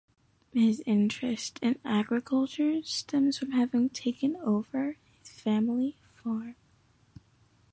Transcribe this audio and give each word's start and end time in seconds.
His 0.51 0.81
interest 0.87 1.59
in 1.61 1.77
agriculture 1.85 2.81
stems 2.81 3.37
from 3.37 3.51
having 3.51 3.89
taken 3.89 4.35
over 4.37 4.97
his 5.21 5.29
family 5.29 5.95
farm. 6.23 6.55